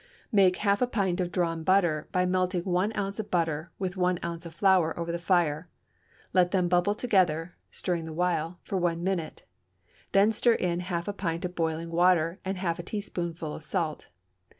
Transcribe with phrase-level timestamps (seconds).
[0.31, 4.17] Make half a pint of drawn butter by melting one ounce of butter with one
[4.25, 5.69] ounce of flour over the fire;
[6.33, 9.43] let them bubble together (stirring the while) for one minute;
[10.11, 14.07] then stir in half a pint of boiling water and half a teaspoonful of salt.